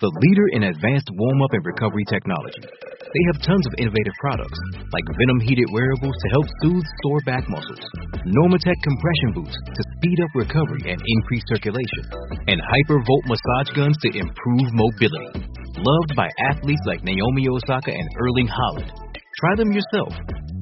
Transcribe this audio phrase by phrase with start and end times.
[0.00, 2.66] the leader in advanced warm up and recovery technology.
[3.14, 4.58] They have tons of innovative products,
[4.90, 7.84] like Venom heated wearables to help soothe sore back muscles,
[8.26, 12.02] Normatec compression boots to speed up recovery and increase circulation,
[12.50, 15.46] and Hypervolt massage guns to improve mobility.
[15.78, 18.90] Loved by athletes like Naomi Osaka and Erling Haaland.
[19.38, 20.10] Try them yourself.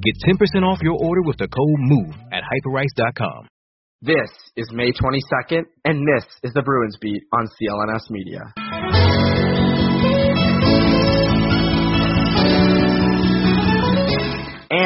[0.05, 3.49] Get 10% off your order with the code MOVE at hyperice.com.
[4.05, 9.32] This is May 22nd, and this is the Bruins Beat on CLNS Media.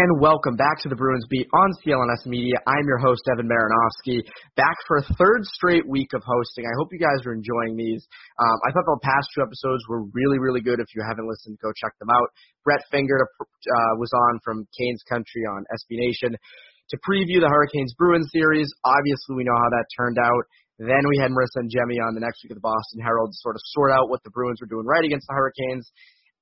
[0.07, 2.55] And welcome back to the Bruins Beat on CLNS Media.
[2.63, 4.23] I'm your host, Evan Marinofsky,
[4.55, 6.63] back for a third straight week of hosting.
[6.63, 8.07] I hope you guys are enjoying these.
[8.39, 10.79] Um, I thought the past two episodes were really, really good.
[10.79, 12.31] If you haven't listened, go check them out.
[12.63, 17.91] Brett Finger uh, was on from Canes Country on SB Nation to preview the Hurricanes
[17.99, 18.71] Bruins series.
[18.87, 20.45] Obviously, we know how that turned out.
[20.79, 23.59] Then we had Marisa Ingemi on the next week of the Boston Herald to sort
[23.59, 25.91] of sort out what the Bruins were doing right against the Hurricanes.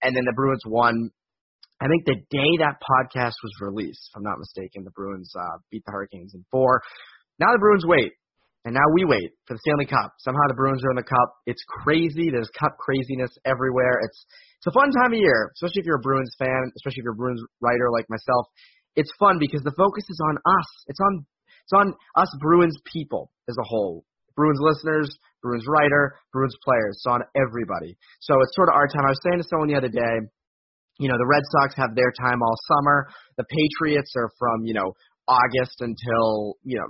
[0.04, 1.08] And then the Bruins won
[1.84, 5.60] I think the day that podcast was released, if I'm not mistaken, the Bruins uh,
[5.68, 6.80] beat the Hurricanes in four.
[7.36, 8.16] Now the Bruins wait,
[8.64, 10.16] and now we wait for the Stanley Cup.
[10.24, 11.36] Somehow the Bruins are in the Cup.
[11.44, 12.32] It's crazy.
[12.32, 14.00] There's Cup craziness everywhere.
[14.00, 14.16] It's
[14.64, 17.20] it's a fun time of year, especially if you're a Bruins fan, especially if you're
[17.20, 18.48] a Bruins writer like myself.
[18.96, 20.68] It's fun because the focus is on us.
[20.88, 21.26] It's on
[21.68, 24.08] it's on us Bruins people as a whole.
[24.40, 25.12] Bruins listeners,
[25.44, 26.96] Bruins writer, Bruins players.
[26.96, 27.92] It's on everybody.
[28.24, 29.04] So it's sort of our time.
[29.04, 30.24] I was saying to someone the other day
[30.98, 33.08] you know, the Red Sox have their time all summer.
[33.36, 34.94] The Patriots are from, you know,
[35.26, 36.88] August until, you know,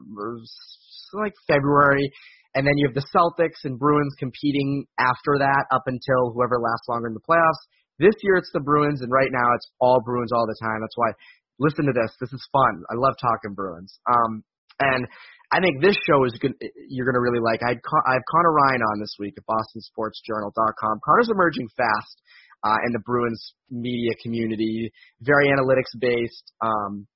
[1.15, 2.11] like February.
[2.55, 6.87] And then you have the Celtics and Bruins competing after that up until whoever lasts
[6.89, 7.63] longer in the playoffs.
[7.99, 10.83] This year it's the Bruins, and right now it's all Bruins all the time.
[10.83, 11.11] That's why,
[11.59, 12.11] listen to this.
[12.21, 12.83] This is fun.
[12.91, 13.99] I love talking Bruins.
[14.07, 14.43] Um,
[14.81, 15.07] and
[15.55, 16.55] I think this show is good.
[16.91, 17.63] You're going to really like.
[17.63, 20.99] I I have Conor Ryan on this week at BostonSportsJournal.com.
[21.07, 22.17] Conor's emerging fast
[22.65, 24.91] uh, and the Bruins media community.
[25.21, 26.53] Very analytics based.
[26.61, 27.07] Um,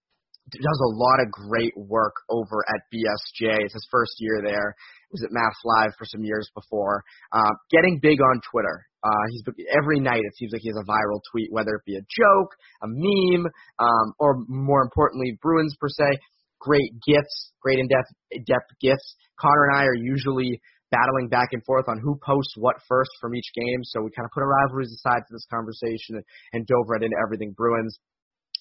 [0.51, 3.65] does a lot of great work over at BSJ.
[3.65, 4.75] It's his first year there.
[5.11, 7.03] He Was at Mass Live for some years before.
[7.33, 8.87] Uh, getting big on Twitter.
[9.05, 9.43] Uh, he's
[9.77, 10.23] every night.
[10.25, 12.51] It seems like he has a viral tweet, whether it be a joke,
[12.83, 13.47] a meme,
[13.79, 16.19] um, or more importantly, Bruins per se.
[16.61, 18.11] Great gifts, great in-depth,
[18.47, 19.15] depth gifts.
[19.41, 23.35] Connor and I are usually battling back and forth on who posts what first from
[23.35, 23.81] each game.
[23.85, 27.03] So we kind of put our rivalries aside for this conversation and, and dove right
[27.03, 27.99] into everything Bruins.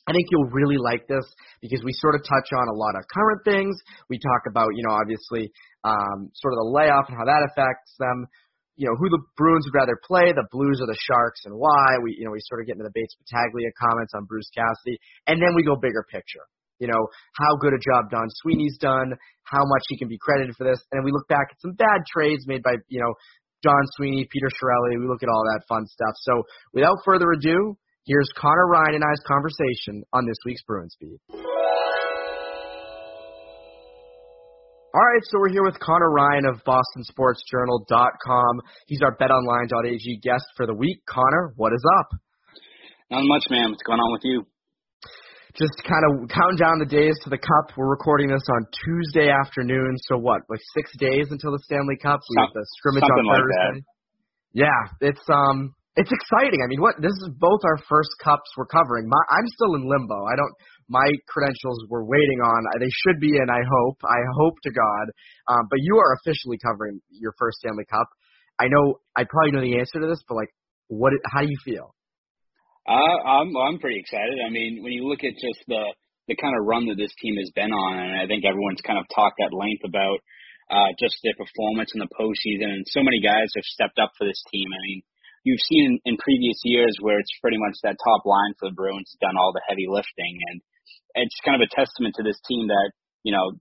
[0.07, 1.27] I think you'll really like this
[1.59, 3.75] because we sort of touch on a lot of current things.
[4.09, 5.51] We talk about, you know, obviously,
[5.83, 8.27] um, sort of the layoff and how that affects them.
[8.77, 11.97] You know, who the Bruins would rather play, the Blues or the Sharks, and why.
[11.97, 15.01] We, you know, we sort of get into the Bates Battaglia comments on Bruce Cassidy,
[15.25, 16.45] and then we go bigger picture
[16.79, 20.55] you know, how good a job Don Sweeney's done, how much he can be credited
[20.55, 20.79] for this.
[20.91, 23.13] And we look back at some bad trades made by, you know,
[23.63, 24.99] Don Sweeney, Peter Chiarelli.
[24.99, 26.13] We look at all that fun stuff.
[26.21, 26.43] So
[26.73, 31.19] without further ado, here's Conor Ryan and I's conversation on this week's Bruins Beat.
[34.93, 38.61] All right, so we're here with Conor Ryan of BostonSportsJournal.com.
[38.87, 41.03] He's our BetOnline.ag guest for the week.
[41.05, 42.09] Conor, what is up?
[43.11, 43.69] Not much, man.
[43.69, 44.47] What's going on with you?
[45.57, 47.73] Just kind of counting down the days to the cup.
[47.73, 52.21] We're recording this on Tuesday afternoon, so what, like six days until the Stanley Cup?
[52.29, 53.81] We have the scrimmage on Thursday.
[53.81, 53.97] Like
[54.53, 56.61] yeah, it's um, it's exciting.
[56.61, 59.09] I mean, what this is both our first cups we're covering.
[59.09, 60.29] My, I'm still in limbo.
[60.29, 60.53] I don't.
[60.89, 62.63] My credentials we're waiting on.
[62.79, 63.49] They should be in.
[63.49, 63.97] I hope.
[64.05, 65.05] I hope to God.
[65.49, 68.07] Um, but you are officially covering your first Stanley Cup.
[68.61, 69.01] I know.
[69.17, 70.53] I probably know the answer to this, but like,
[70.87, 71.13] what?
[71.25, 71.96] How do you feel?
[72.87, 74.39] Uh, I'm I'm pretty excited.
[74.39, 75.83] I mean, when you look at just the
[76.31, 78.99] the kind of run that this team has been on, and I think everyone's kind
[78.99, 80.23] of talked at length about
[80.71, 84.23] uh, just their performance in the postseason, and so many guys have stepped up for
[84.23, 84.71] this team.
[84.71, 84.99] I mean,
[85.43, 89.11] you've seen in previous years where it's pretty much that top line for the Bruins
[89.19, 90.63] done all the heavy lifting, and
[91.27, 92.91] it's kind of a testament to this team that
[93.27, 93.51] you know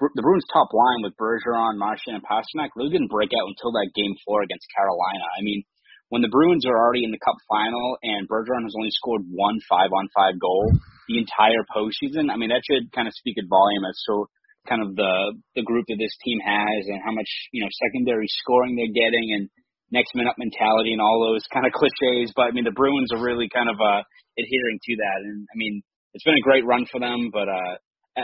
[0.00, 3.96] the Bruins' top line with Bergeron, Marchand, and Pastrnak really didn't break out until that
[3.96, 5.24] game four against Carolina.
[5.24, 5.64] I mean,
[6.08, 9.58] when the Bruins are already in the Cup final and Bergeron has only scored one
[9.68, 10.70] five on five goal
[11.08, 14.26] the entire postseason, I mean that should kind of speak at volume as to
[14.66, 18.26] kind of the the group that this team has and how much you know secondary
[18.42, 19.50] scoring they're getting and
[19.94, 22.34] next minute mentality and all those kind of cliches.
[22.34, 24.02] But I mean, the Bruins are really kind of uh,
[24.38, 25.82] adhering to that, and I mean,
[26.14, 27.30] it's been a great run for them.
[27.32, 27.74] But uh,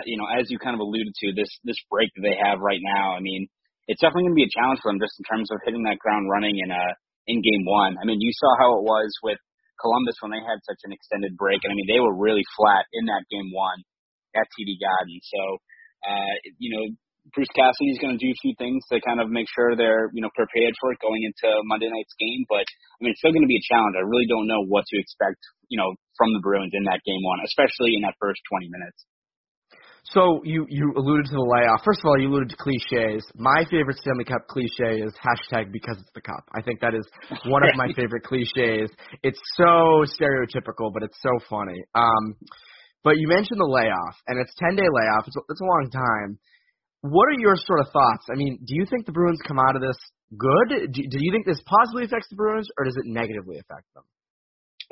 [0.06, 2.82] you know, as you kind of alluded to, this this break that they have right
[2.82, 3.46] now, I mean,
[3.86, 5.98] it's definitely going to be a challenge for them just in terms of hitting that
[5.98, 6.94] ground running in uh
[7.26, 7.96] in game one.
[8.00, 9.38] I mean, you saw how it was with
[9.80, 12.86] Columbus when they had such an extended break, and I mean, they were really flat
[12.92, 13.82] in that game one
[14.34, 15.18] at TD Garden.
[15.22, 15.42] So,
[16.06, 16.84] uh, you know,
[17.30, 20.22] Bruce Cassidy's going to do a few things to kind of make sure they're you
[20.22, 22.42] know prepared for it going into Monday night's game.
[22.50, 23.94] But I mean, it's still going to be a challenge.
[23.94, 25.38] I really don't know what to expect,
[25.70, 29.06] you know, from the Bruins in that game one, especially in that first 20 minutes.
[30.12, 31.80] So you you alluded to the layoff.
[31.84, 33.24] First of all, you alluded to cliches.
[33.34, 36.44] My favorite Stanley Cup cliche is hashtag because it's the cup.
[36.52, 37.08] I think that is
[37.48, 38.92] one of my favorite cliches.
[39.22, 41.80] It's so stereotypical, but it's so funny.
[41.94, 42.36] Um,
[43.02, 45.26] but you mentioned the layoff, and it's 10 day layoff.
[45.26, 46.38] It's, it's a long time.
[47.00, 48.28] What are your sort of thoughts?
[48.30, 49.98] I mean, do you think the Bruins come out of this
[50.36, 50.92] good?
[50.92, 54.04] Do, do you think this positively affects the Bruins, or does it negatively affect them?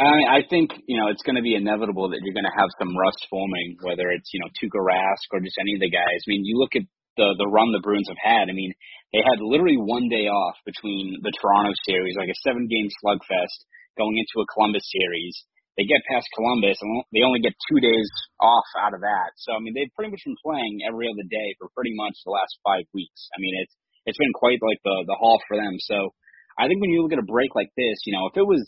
[0.01, 2.73] I, I think you know it's going to be inevitable that you're going to have
[2.81, 6.25] some rust forming, whether it's you know Tuukka Rask or just any of the guys.
[6.25, 6.89] I mean, you look at
[7.21, 8.49] the the run the Bruins have had.
[8.49, 8.73] I mean,
[9.13, 13.61] they had literally one day off between the Toronto series, like a seven game slugfest,
[14.01, 15.37] going into a Columbus series,
[15.77, 18.09] they get past Columbus and they only get two days
[18.41, 19.37] off out of that.
[19.37, 22.33] So I mean, they've pretty much been playing every other day for pretty much the
[22.33, 23.29] last five weeks.
[23.33, 23.75] I mean, it's
[24.09, 25.77] it's been quite like the the haul for them.
[25.81, 26.17] So
[26.57, 28.65] I think when you look at a break like this, you know, if it was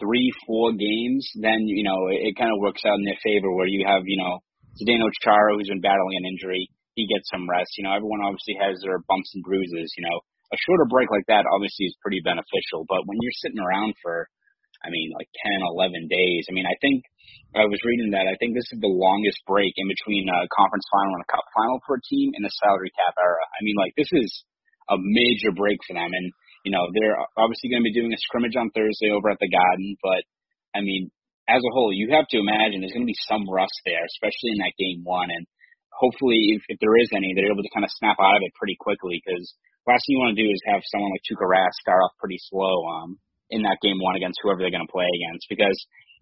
[0.00, 3.50] three, four games, then you know it, it kind of works out in their favor
[3.54, 4.40] where you have you know
[4.78, 7.74] Zdeno Chara who's been battling an injury, he gets some rest.
[7.78, 9.94] You know, everyone obviously has their bumps and bruises.
[9.98, 10.18] You know,
[10.54, 12.86] a shorter break like that obviously is pretty beneficial.
[12.86, 14.28] But when you're sitting around for
[14.84, 16.46] I mean, like 10, 11 days.
[16.46, 17.02] I mean, I think
[17.56, 18.30] I was reading that.
[18.30, 21.46] I think this is the longest break in between a conference final and a cup
[21.50, 23.42] final for a team in the salary cap era.
[23.42, 24.30] I mean, like this is
[24.86, 26.14] a major break for them.
[26.14, 26.26] And,
[26.64, 29.50] you know, they're obviously going to be doing a scrimmage on Thursday over at the
[29.50, 29.96] Garden.
[30.02, 30.22] But,
[30.74, 31.10] I mean,
[31.48, 34.56] as a whole, you have to imagine there's going to be some rust there, especially
[34.56, 35.30] in that game one.
[35.30, 35.46] And
[35.94, 38.56] hopefully, if, if there is any, they're able to kind of snap out of it
[38.58, 39.54] pretty quickly because
[39.86, 42.38] last thing you want to do is have someone like Tuukka Rask start off pretty
[42.38, 42.84] slow.
[42.84, 43.18] Um,
[43.50, 45.76] in that game one against whoever they're going to play against because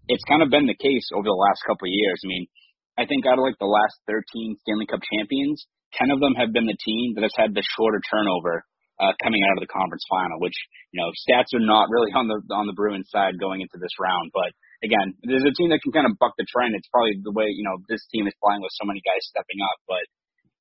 [0.06, 2.22] it's kind of been the case over the last couple of years.
[2.22, 2.46] I mean,
[2.94, 5.66] I think out of like the last 13 Stanley Cup champions,
[5.98, 8.62] 10 of them have been the team that has had the shorter turnover
[8.96, 10.56] uh, coming out of the conference final, which,
[10.92, 13.92] you know, stats are not really on the, on the Bruins side going into this
[14.00, 14.32] round.
[14.32, 16.72] But again, there's a team that can kind of buck the trend.
[16.74, 19.60] It's probably the way, you know, this team is playing with so many guys stepping
[19.60, 20.04] up, but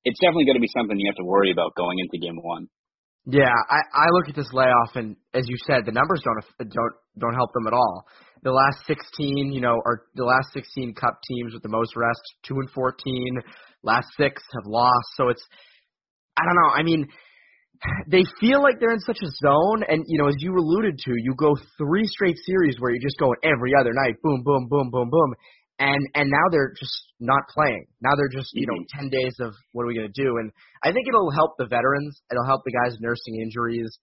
[0.04, 2.68] it's definitely going to be something you have to worry about going into game one.
[3.26, 6.94] Yeah, I, I look at this layoff, and as you said, the numbers don't don't
[7.18, 8.06] don't help them at all.
[8.44, 12.22] The last 16, you know, are the last 16 Cup teams with the most rest,
[12.46, 13.42] two and 14.
[13.82, 15.42] Last six have lost, so it's
[16.38, 16.70] I don't know.
[16.70, 17.08] I mean,
[18.08, 21.12] they feel like they're in such a zone, and you know, as you alluded to,
[21.16, 24.90] you go three straight series where you're just going every other night, boom, boom, boom,
[24.90, 25.34] boom, boom,
[25.78, 27.86] and and now they're just not playing.
[28.00, 28.98] Now they're just you know mm-hmm.
[28.98, 30.38] ten days of what are we going to do?
[30.38, 30.50] And
[30.82, 32.20] I think it'll help the veterans.
[32.30, 33.98] It'll help the guys nursing injuries.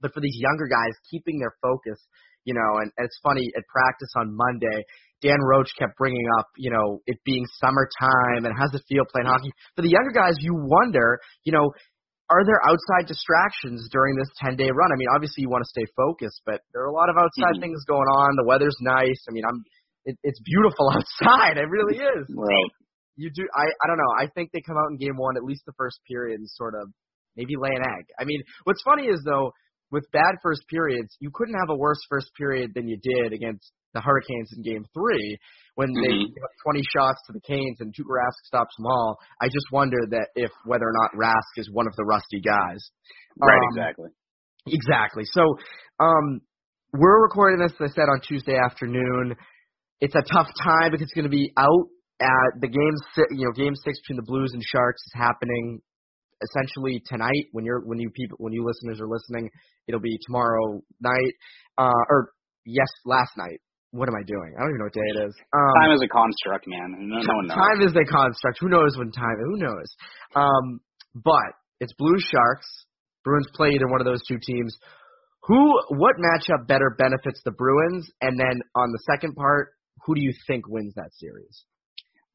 [0.00, 1.96] But for these younger guys, keeping their focus,
[2.44, 4.84] you know, and, and it's funny at practice on Monday,
[5.22, 9.26] Dan Roche kept bringing up, you know, it being summertime and how's it feel playing
[9.26, 9.50] hockey.
[9.74, 11.72] For the younger guys, you wonder, you know,
[12.28, 14.90] are there outside distractions during this 10 day run?
[14.90, 17.58] I mean, obviously you want to stay focused, but there are a lot of outside
[17.58, 17.70] mm-hmm.
[17.70, 18.34] things going on.
[18.36, 19.22] The weather's nice.
[19.28, 19.62] I mean, I'm
[20.04, 21.58] it, it's beautiful outside.
[21.58, 22.26] It really is.
[22.34, 22.72] Right.
[23.16, 23.46] You do.
[23.54, 24.12] I I don't know.
[24.18, 26.74] I think they come out in game one, at least the first period, and sort
[26.74, 26.90] of
[27.36, 28.06] maybe lay an egg.
[28.18, 29.52] I mean, what's funny is though,
[29.90, 33.70] with bad first periods, you couldn't have a worse first period than you did against
[33.96, 35.38] the Hurricanes in Game Three
[35.74, 36.02] when mm-hmm.
[36.02, 39.18] they gave up 20 shots to the Canes and Tuukka Rask stops them all.
[39.40, 42.80] I just wonder that if whether or not Rask is one of the rusty guys.
[43.40, 43.56] Right.
[43.56, 44.10] Um, exactly.
[44.68, 45.24] Exactly.
[45.24, 45.42] So,
[46.00, 46.40] um,
[46.92, 49.36] we're recording this, as I said, on Tuesday afternoon
[50.00, 51.86] it's a tough time because it's going to be out
[52.20, 52.94] at the game.
[53.30, 55.80] You know, game six between the Blues and Sharks is happening
[56.42, 57.48] essentially tonight.
[57.52, 59.50] When you're when you people when you listeners are listening,
[59.88, 61.32] it'll be tomorrow night.
[61.78, 62.30] Uh, or
[62.64, 63.60] yes, last night.
[63.90, 64.54] What am I doing?
[64.56, 65.34] I don't even know what day it is.
[65.54, 66.88] Um, time is a construct, man.
[67.08, 67.56] No, no one knows.
[67.56, 68.58] Time is a construct.
[68.60, 69.38] Who knows when time?
[69.38, 69.88] Who knows?
[70.34, 70.80] Um,
[71.14, 72.66] but it's Blue Sharks.
[73.24, 74.76] Bruins play either one of those two teams.
[75.44, 78.10] Who, what matchup better benefits the Bruins?
[78.20, 79.70] And then on the second part,
[80.04, 81.64] who do you think wins that series?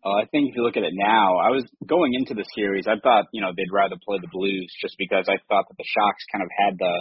[0.04, 2.88] Uh, I think if you look at it now, I was going into the series.
[2.88, 5.86] I thought you know they'd rather play the Blues just because I thought that the
[5.86, 6.94] Sharks kind of had the,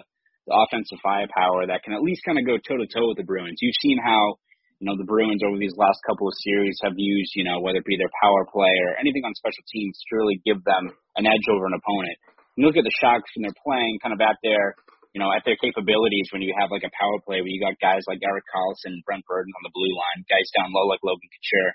[0.51, 3.29] the offensive firepower that can at least kind of go toe to toe with the
[3.29, 3.63] Bruins.
[3.63, 4.43] You've seen how
[4.83, 7.79] you know the Bruins over these last couple of series have used you know whether
[7.79, 11.31] it be their power play or anything on special teams to really give them an
[11.31, 12.19] edge over an opponent.
[12.59, 14.75] You look at the Sharks when they're playing kind of at their
[15.11, 17.75] you know, at their capabilities when you have like a power play where you got
[17.83, 21.27] guys like Erik Karlsson, Brent Burton on the blue line, guys down low like Logan
[21.27, 21.75] Couture,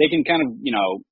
[0.00, 1.04] they can kind of, you know,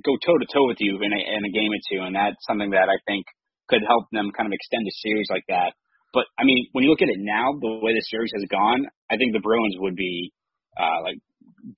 [0.00, 2.00] go toe to toe with you in a, in a game or two.
[2.00, 3.28] And that's something that I think
[3.68, 5.76] could help them kind of extend a series like that.
[6.12, 8.84] But I mean, when you look at it now, the way the series has gone,
[9.08, 10.32] I think the Bruins would be,
[10.76, 11.18] uh, like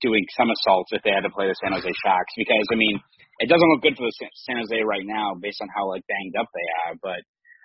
[0.01, 2.99] doing somersaults if they had to play the San Jose Sharks because I mean,
[3.39, 4.15] it doesn't look good for the
[4.47, 7.21] San Jose right now based on how like banged up they are, but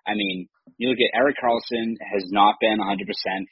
[0.06, 0.48] I mean,
[0.80, 2.88] you look at Erik Karlsson has not been 100%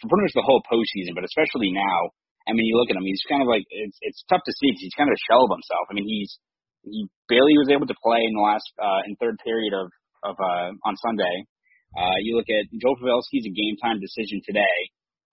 [0.00, 2.12] for pretty much the whole postseason, but especially now.
[2.48, 4.72] I mean, you look at him; he's kind of like it's it's tough to see
[4.72, 5.84] because he's kind of a shell of himself.
[5.90, 6.32] I mean, he's
[6.80, 9.92] he barely was able to play in the last uh, in third period of
[10.24, 11.44] of uh, on Sunday.
[11.96, 14.78] Uh, you look at Joe Pavelski's a game time decision today.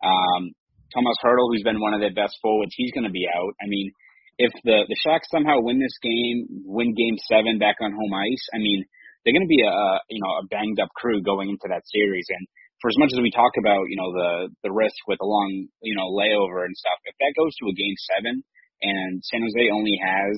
[0.04, 0.56] Um,
[0.94, 3.54] Tomas Hertl, who's been one of their best forwards, he's going to be out.
[3.60, 3.92] I mean,
[4.38, 8.46] if the the Sharks somehow win this game, win Game Seven back on home ice,
[8.54, 8.84] I mean,
[9.24, 9.80] they're going to be a
[10.12, 12.28] you know a banged up crew going into that series.
[12.30, 12.48] And
[12.82, 14.30] for as much as we talk about you know the
[14.64, 17.76] the risk with a long you know layover and stuff, if that goes to a
[17.76, 18.44] game seven
[18.84, 20.36] and San Jose only has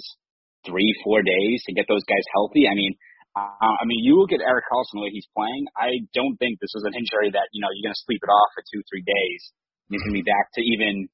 [0.66, 2.96] three four days to get those guys healthy, I mean.
[3.38, 5.70] Uh, I mean, you look at Erik Karlsson the way he's playing.
[5.78, 8.32] I don't think this was an injury that you know you're going to sleep it
[8.32, 9.42] off for two, three days.
[9.90, 11.08] He's going to be back to even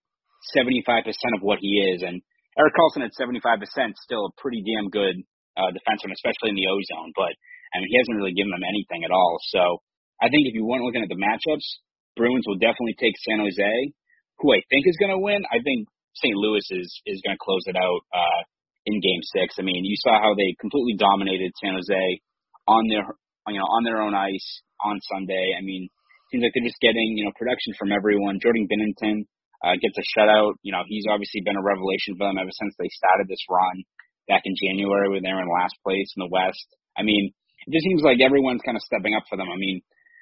[0.57, 1.05] 75%
[1.37, 2.01] of what he is.
[2.01, 2.19] And
[2.57, 3.61] Erik Karlsson at 75%
[4.01, 5.21] still a pretty damn good
[5.55, 7.13] uh, defenseman, especially in the ozone.
[7.15, 7.37] But
[7.73, 9.37] I mean, he hasn't really given them anything at all.
[9.53, 9.81] So
[10.21, 11.65] I think if you weren't looking at the matchups,
[12.15, 13.73] Bruins will definitely take San Jose,
[14.39, 15.41] who I think is going to win.
[15.49, 16.35] I think St.
[16.37, 18.41] Louis is is going to close it out uh,
[18.85, 19.55] in Game Six.
[19.59, 22.19] I mean, you saw how they completely dominated San Jose
[22.67, 23.03] on their
[23.47, 25.55] you know on their own ice on Sunday.
[25.57, 25.87] I mean,
[26.31, 28.43] seems like they're just getting you know production from everyone.
[28.43, 29.27] Jordan Binnington
[29.63, 30.59] uh, gets a shutout.
[30.63, 33.87] You know, he's obviously been a revelation for them ever since they started this run
[34.27, 36.67] back in January when they were in last place in the West.
[36.95, 37.31] I mean,
[37.67, 39.47] it just seems like everyone's kind of stepping up for them.
[39.47, 39.81] I mean,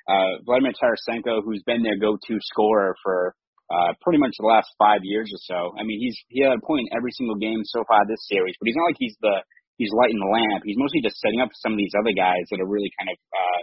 [0.10, 3.36] uh, Vladimir Tarasenko, who's been their go-to scorer for
[3.72, 5.72] uh, pretty much the last five years or so.
[5.80, 8.56] I mean, he's he had a point in every single game so far this series,
[8.60, 9.40] but he's not like he's the
[9.80, 10.62] he's lighting the lamp.
[10.68, 13.18] He's mostly just setting up some of these other guys that are really kind of
[13.18, 13.62] uh,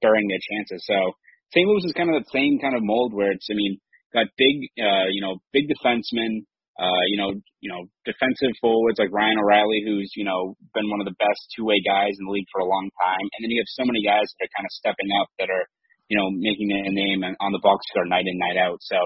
[0.00, 0.80] burying their chances.
[0.86, 1.18] So
[1.52, 1.66] St.
[1.66, 3.80] Louis is kind of the same kind of mold where it's, I mean,
[4.12, 6.44] got big, uh, you know, big defensemen,
[6.78, 11.02] uh, you know, you know, defensive forwards like Ryan O'Reilly, who's you know been one
[11.02, 13.60] of the best two-way guys in the league for a long time, and then you
[13.60, 15.66] have so many guys that are kind of stepping up that are,
[16.06, 18.78] you know, making their name on the box score night in night out.
[18.80, 18.96] So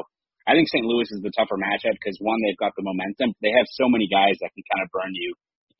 [0.46, 0.84] I think St.
[0.84, 3.34] Louis is the tougher matchup because one, they've got the momentum.
[3.42, 5.30] They have so many guys that can kind of burn you,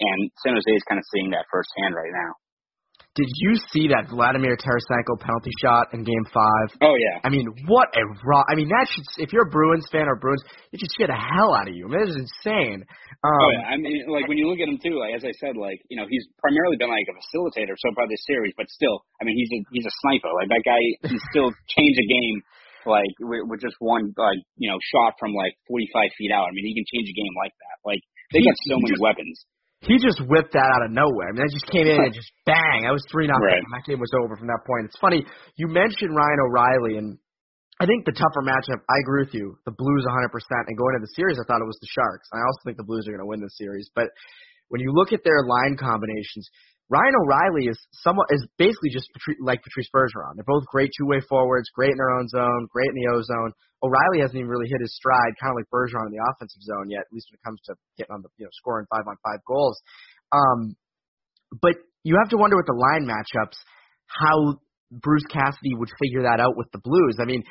[0.00, 2.38] and San Jose is kind of seeing that firsthand right now.
[3.12, 6.80] Did you see that Vladimir Tarasenko penalty shot in Game Five?
[6.80, 7.20] Oh yeah.
[7.20, 8.40] I mean, what a raw!
[8.48, 9.04] I mean, that should.
[9.20, 10.40] If you're a Bruins fan or Bruins,
[10.72, 11.84] it should scare the hell out of you.
[11.84, 12.80] I mean, is insane.
[13.20, 13.68] Um, oh yeah.
[13.68, 16.00] I mean, like when you look at him too, like as I said, like you
[16.00, 19.36] know, he's primarily been like a facilitator so far this series, but still, I mean,
[19.36, 20.32] he's a he's a sniper.
[20.32, 22.40] Like that guy can still change a game.
[22.86, 26.48] Like with with just one like you know shot from like 45 feet out.
[26.48, 27.76] I mean, he can change a game like that.
[27.84, 28.02] Like
[28.34, 29.36] they got so many just, weapons
[29.82, 31.26] he just whipped that out of nowhere.
[31.26, 32.86] I mean, that just came in and just bang.
[32.86, 33.42] I was three nothing.
[33.42, 33.66] Right.
[33.74, 34.86] That game was over from that point.
[34.86, 35.26] It's funny
[35.58, 37.18] you mentioned Ryan O'Reilly, and
[37.82, 38.78] I think the tougher matchup.
[38.86, 39.58] I agree with you.
[39.66, 42.30] The Blues 100, percent and going into the series, I thought it was the Sharks.
[42.30, 43.90] I also think the Blues are going to win this series.
[43.90, 44.06] But
[44.70, 46.46] when you look at their line combinations,
[46.90, 49.08] Ryan O'Reilly is somewhat is basically just
[49.40, 50.36] like Patrice Bergeron.
[50.36, 53.22] They're both great two way forwards, great in their own zone, great in the O
[53.22, 53.52] zone.
[53.82, 56.90] O'Reilly hasn't even really hit his stride, kind of like Bergeron in the offensive zone
[56.90, 59.16] yet, at least when it comes to getting on the you know scoring five on
[59.24, 59.80] five goals.
[60.30, 60.76] Um,
[61.60, 63.58] but you have to wonder with the line matchups
[64.06, 64.60] how
[64.92, 67.16] Bruce Cassidy would figure that out with the Blues.
[67.20, 67.42] I mean,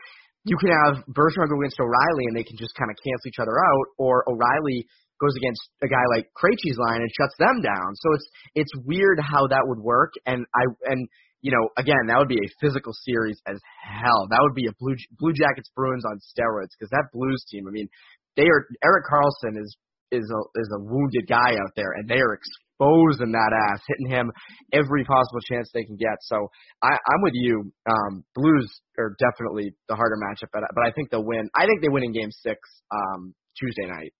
[0.46, 3.42] you can have Bergeron go against O'Reilly and they can just kind of cancel each
[3.42, 4.86] other out, or O'Reilly
[5.22, 7.94] goes against a guy like Krejci's line and shuts them down.
[7.96, 8.28] So it's
[8.66, 10.13] it's weird how that would work.
[10.25, 11.08] And I and
[11.42, 14.28] you know again that would be a physical series as hell.
[14.30, 17.70] That would be a Blue Blue Jackets Bruins on steroids because that Blues team.
[17.70, 17.88] I mean,
[18.36, 19.78] they are Erik Karlsson is
[20.12, 24.10] is a is a wounded guy out there and they are exposing that ass, hitting
[24.10, 24.32] him
[24.74, 26.18] every possible chance they can get.
[26.22, 26.50] So
[26.82, 27.72] I, I'm with you.
[27.86, 31.50] Um, Blues are definitely the harder matchup, but but I think they'll win.
[31.56, 32.58] I think they win in Game Six
[32.92, 34.13] um, Tuesday night.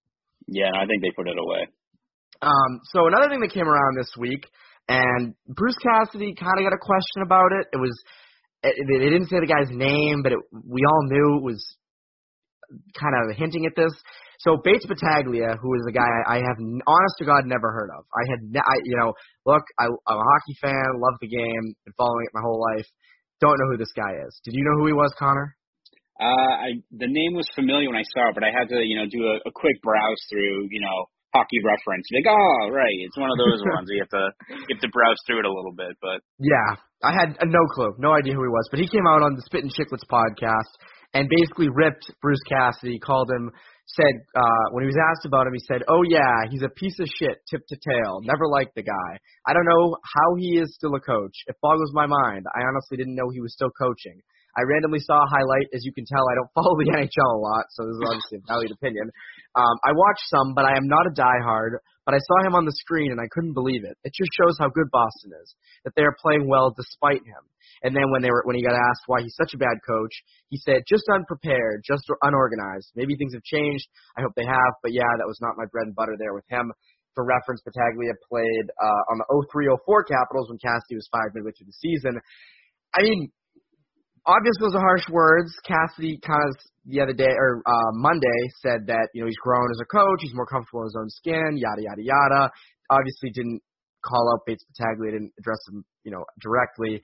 [0.48, 1.68] Yeah, I think they put it away.
[2.42, 4.48] Um, so another thing that came around this week,
[4.90, 7.68] and Bruce Cassidy kind of got a question about it.
[7.72, 7.94] It was
[8.64, 11.62] it, they didn't say the guy's name, but it, we all knew it was
[12.98, 13.92] kind of hinting at this.
[14.40, 17.90] So Bates Battaglia, who is a guy I, I have, honest to God, never heard
[17.94, 18.06] of.
[18.10, 19.14] I had, I, you know,
[19.46, 22.86] look, I, I'm a hockey fan, love the game, been following it my whole life.
[23.40, 24.40] Don't know who this guy is.
[24.44, 25.56] Did you know who he was, Conor?
[26.22, 28.94] Uh, I the name was familiar when I saw it, but I had to, you
[29.02, 32.06] know, do a, a quick browse through, you know, hockey reference.
[32.14, 33.90] Like, oh, right, it's one of those ones.
[33.90, 34.26] You have to
[34.70, 37.66] you have to browse through it a little bit, but yeah, I had uh, no
[37.74, 38.70] clue, no idea who he was.
[38.70, 40.72] But he came out on the Spit and Chicklets podcast
[41.14, 43.52] and basically ripped Bruce Cassidy, called him,
[43.88, 47.00] said uh, when he was asked about him, he said, "Oh yeah, he's a piece
[47.00, 48.22] of shit, tip to tail.
[48.24, 49.12] Never liked the guy.
[49.48, 51.36] I don't know how he is still a coach.
[51.48, 52.46] It boggles my mind.
[52.54, 54.22] I honestly didn't know he was still coaching."
[54.58, 55.72] I randomly saw a highlight.
[55.74, 58.38] As you can tell, I don't follow the NHL a lot, so this is obviously
[58.40, 59.08] a valued opinion.
[59.56, 61.80] Um, I watched some, but I am not a diehard.
[62.02, 63.94] But I saw him on the screen, and I couldn't believe it.
[64.04, 65.54] It just shows how good Boston is,
[65.86, 67.46] that they are playing well despite him.
[67.84, 70.14] And then when they were when he got asked why he's such a bad coach,
[70.50, 72.90] he said just unprepared, just unorganized.
[72.96, 73.86] Maybe things have changed.
[74.18, 76.46] I hope they have, but yeah, that was not my bread and butter there with
[76.50, 76.74] him.
[77.14, 81.68] For reference, Battaglia played uh, on the 0304 Capitals when Cassidy was fired midway through
[81.68, 82.18] the season.
[82.96, 83.32] I mean,
[84.26, 85.52] obvious those are harsh words.
[85.66, 89.70] Cassidy kind of the other day or uh, Monday said that you know he's grown
[89.72, 92.42] as a coach, he's more comfortable in his own skin, yada yada yada.
[92.90, 93.62] Obviously, didn't
[94.04, 97.02] call out Bates Battaglia, didn't address him you know directly.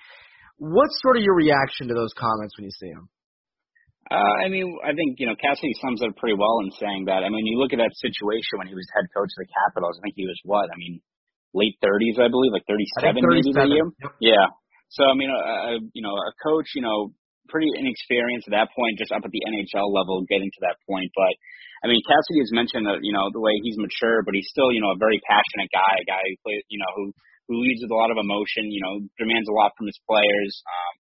[0.58, 3.10] What's sort of your reaction to those comments when you see them?
[4.10, 7.06] Uh, I mean, I think you know Cassidy sums it up pretty well in saying
[7.12, 7.22] that.
[7.22, 10.00] I mean, you look at that situation when he was head coach of the Capitals.
[10.00, 10.72] I think he was what?
[10.72, 11.04] I mean,
[11.54, 13.28] late 30s, I believe, like 37, 37.
[13.28, 13.88] maybe the year.
[14.00, 14.12] Yep.
[14.22, 14.48] Yeah.
[14.90, 17.12] So I mean, a, you know, a coach, you know,
[17.48, 21.12] pretty inexperienced at that point, just up at the NHL level, getting to that point.
[21.16, 21.34] But
[21.84, 24.72] I mean, Cassidy has mentioned that you know the way he's mature, but he's still
[24.72, 27.06] you know a very passionate guy, a guy who plays, you know, who
[27.48, 28.72] who leads with a lot of emotion.
[28.72, 30.54] You know, demands a lot from his players.
[30.68, 30.94] Um,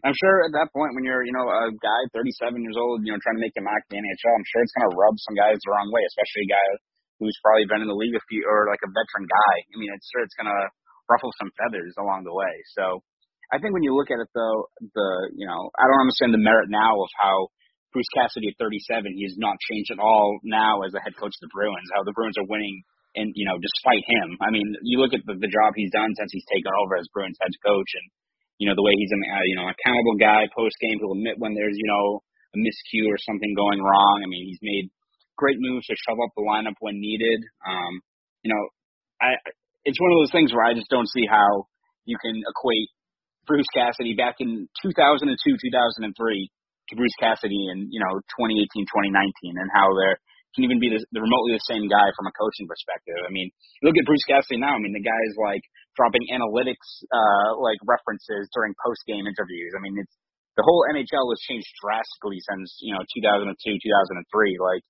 [0.00, 3.12] I'm sure at that point when you're, you know, a guy 37 years old, you
[3.12, 5.12] know, trying to make a mark in the NHL, I'm sure it's going to rub
[5.20, 6.66] some guys the wrong way, especially a guy
[7.20, 9.54] who's probably been in the league a few, or like a veteran guy.
[9.60, 10.72] I mean, it's sure it's going to
[11.04, 12.54] ruffle some feathers along the way.
[12.72, 13.04] So
[13.50, 16.42] I think when you look at it though, the you know I don't understand the
[16.42, 17.50] merit now of how
[17.90, 21.34] Bruce Cassidy at 37 he has not changed at all now as the head coach
[21.34, 21.90] of the Bruins.
[21.90, 22.86] How the Bruins are winning
[23.18, 24.38] and you know despite him.
[24.38, 27.10] I mean you look at the, the job he's done since he's taken over as
[27.10, 28.06] Bruins head coach and
[28.62, 31.42] you know the way he's an uh, you know accountable guy post game he'll admit
[31.42, 32.22] when there's you know
[32.54, 34.22] a miscue or something going wrong.
[34.22, 34.94] I mean he's made
[35.34, 37.42] great moves to shove up the lineup when needed.
[37.66, 37.98] Um,
[38.46, 38.62] you know
[39.18, 39.42] I
[39.82, 41.66] it's one of those things where I just don't see how
[42.06, 42.94] you can equate
[43.50, 49.66] Bruce Cassidy back in 2002, 2003 to Bruce Cassidy in, you know, 2018, 2019 and
[49.74, 50.22] how they're
[50.54, 53.14] can even be the, the remotely the same guy from a coaching perspective.
[53.22, 53.54] I mean,
[53.86, 54.74] look at Bruce Cassidy now.
[54.74, 55.62] I mean, the guy's like
[55.94, 59.70] dropping analytics, uh, like references during post game interviews.
[59.78, 60.14] I mean, it's
[60.58, 64.58] the whole NHL has changed drastically since, you know, 2002, 2003.
[64.58, 64.82] Like,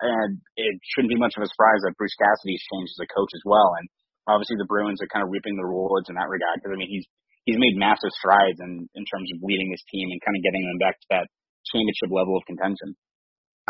[0.00, 3.32] and it shouldn't be much of a surprise that Bruce Cassidy's changed as a coach
[3.36, 3.76] as well.
[3.76, 3.86] And
[4.24, 6.64] obviously the Bruins are kind of reaping the rewards in that regard.
[6.64, 7.04] Cause I mean, he's,
[7.44, 10.64] he's made massive strides in in terms of leading his team and kind of getting
[10.64, 11.26] them back to that
[11.72, 12.96] championship level of contention.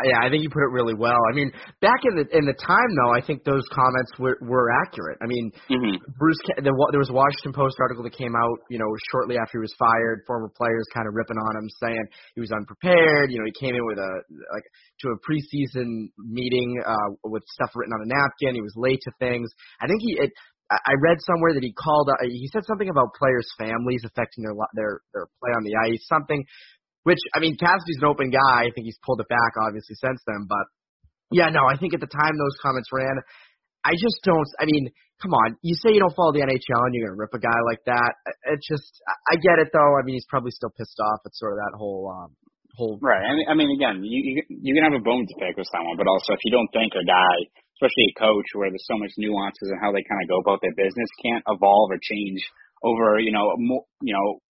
[0.02, 1.22] Yeah, I think you put it really well.
[1.30, 4.66] I mean, back in the in the time though, I think those comments were were
[4.82, 5.22] accurate.
[5.22, 6.02] I mean, mm-hmm.
[6.18, 9.62] Bruce, the, there was a Washington Post article that came out, you know, shortly after
[9.62, 10.26] he was fired.
[10.26, 12.02] Former players kind of ripping on him, saying
[12.34, 13.30] he was unprepared.
[13.30, 14.12] You know, he came in with a
[14.50, 14.66] like
[15.06, 18.58] to a preseason meeting uh, with stuff written on a napkin.
[18.58, 19.46] He was late to things.
[19.78, 20.34] I think he it,
[20.86, 22.08] I read somewhere that he called.
[22.08, 26.02] Uh, he said something about players' families affecting their their their play on the ice.
[26.08, 26.44] Something,
[27.04, 28.66] which I mean, Cassidy's an open guy.
[28.66, 30.46] I think he's pulled it back obviously since then.
[30.48, 30.66] But
[31.30, 33.18] yeah, no, I think at the time those comments ran,
[33.84, 34.48] I just don't.
[34.58, 37.34] I mean, come on, you say you don't follow the NHL and you're gonna rip
[37.34, 38.12] a guy like that.
[38.52, 38.88] It's just,
[39.30, 39.94] I get it though.
[39.98, 42.10] I mean, he's probably still pissed off at sort of that whole.
[42.10, 42.36] um
[42.74, 43.22] Whole right.
[43.22, 45.70] I mean, I mean, again, you, you you can have a bone to pick with
[45.70, 47.46] someone, but also if you don't think a guy
[47.84, 50.64] especially a coach where there's so much nuances in how they kind of go about
[50.64, 52.40] their business can't evolve or change
[52.80, 54.40] over you know more, you know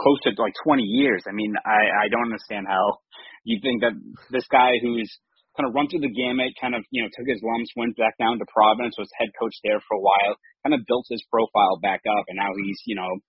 [0.00, 1.22] close to like 20 years.
[1.28, 2.98] I mean, I I don't understand how
[3.44, 3.94] you think that
[4.32, 5.12] this guy who's
[5.54, 8.18] kind of run through the gamut, kind of you know took his lumps, went back
[8.18, 10.34] down to Providence, was head coach there for a while,
[10.66, 13.20] kind of built his profile back up, and now he's you know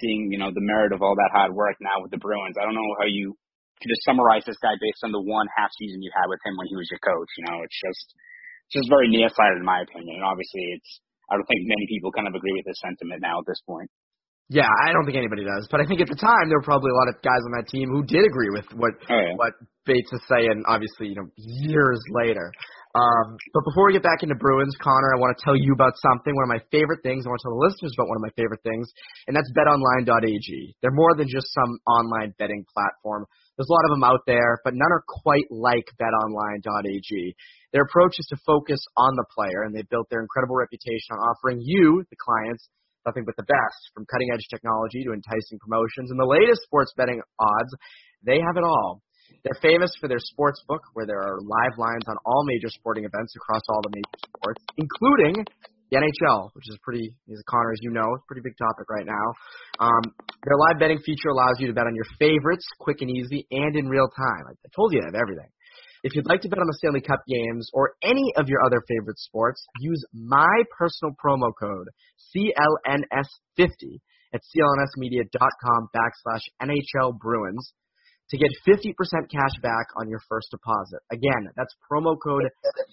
[0.00, 2.56] seeing you know the merit of all that hard work now with the Bruins.
[2.56, 3.36] I don't know how you
[3.82, 6.54] could just summarize this guy based on the one half season you had with him
[6.56, 7.30] when he was your coach.
[7.40, 8.06] You know, it's just
[8.72, 10.22] just very nearsighted in my opinion.
[10.22, 10.90] And obviously, it's
[11.30, 13.90] I don't think many people kind of agree with this sentiment now at this point.
[14.50, 15.70] Yeah, I don't think anybody does.
[15.70, 17.70] But I think at the time there were probably a lot of guys on that
[17.70, 19.38] team who did agree with what oh, yeah.
[19.38, 19.54] what
[19.86, 20.66] Bates is saying.
[20.66, 22.50] Obviously, you know, years later.
[22.90, 25.94] Um, but before we get back into Bruins, Conor, I want to tell you about
[26.02, 26.34] something.
[26.34, 27.22] One of my favorite things.
[27.22, 28.90] I want to tell the listeners about one of my favorite things,
[29.30, 30.50] and that's BetOnline.ag.
[30.82, 33.30] They're more than just some online betting platform.
[33.60, 37.12] There's a lot of them out there, but none are quite like BetOnline.ag.
[37.76, 41.20] Their approach is to focus on the player, and they've built their incredible reputation on
[41.20, 42.72] offering you, the clients,
[43.04, 46.96] nothing but the best, from cutting edge technology to enticing promotions and the latest sports
[46.96, 47.72] betting odds.
[48.24, 49.04] They have it all.
[49.44, 53.04] They're famous for their sports book, where there are live lines on all major sporting
[53.04, 55.44] events across all the major sports, including
[55.90, 58.86] the NHL, which is pretty, as Conor, as you know, it's a pretty big topic
[58.88, 59.26] right now.
[59.78, 60.02] Um,
[60.46, 63.74] their live betting feature allows you to bet on your favorites, quick and easy, and
[63.76, 64.44] in real time.
[64.48, 65.50] I told you they have everything.
[66.02, 68.82] If you'd like to bet on the Stanley Cup games or any of your other
[68.88, 71.88] favorite sports, use my personal promo code
[72.32, 74.00] CLNS50
[74.32, 77.72] at clnsmedia.com backslash NHL Bruins
[78.30, 78.94] to get 50%
[79.30, 81.00] cash back on your first deposit.
[81.10, 82.44] Again, that's promo code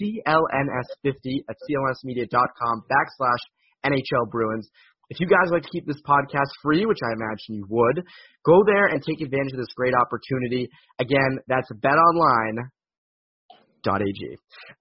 [0.02, 3.44] CLNS50 at clnsmedia.com backslash
[3.86, 4.68] NHL Bruins.
[5.10, 8.04] If you guys like to keep this podcast free, which I imagine you would,
[8.46, 10.70] go there and take advantage of this great opportunity.
[11.00, 12.68] Again, that's betonline.ag.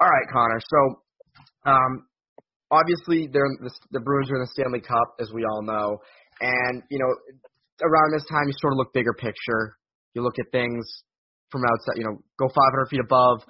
[0.00, 0.60] All right, Conor.
[0.68, 2.06] So, um,
[2.72, 5.98] obviously, the, the Bruins are in the Stanley Cup, as we all know,
[6.40, 7.14] and you know,
[7.82, 9.76] around this time, you sort of look bigger picture.
[10.16, 10.88] You look at things
[11.52, 13.44] from outside, you know, go 500 feet above,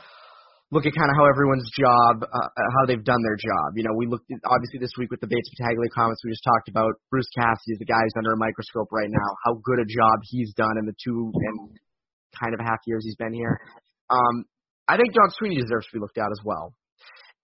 [0.74, 3.78] look at kind of how everyone's job, uh, uh, how they've done their job.
[3.78, 6.66] You know, we looked obviously this week with the Bates Battaglia comments we just talked
[6.68, 6.98] about.
[7.06, 9.28] Bruce Cassidy is the guy who's under a microscope right now.
[9.46, 11.70] How good a job he's done in the two and
[12.34, 13.62] kind of half years he's been here.
[14.10, 14.44] Um,
[14.90, 16.74] I think Don Sweeney deserves to be looked at as well.